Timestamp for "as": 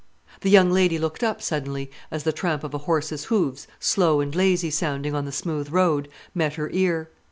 2.09-2.23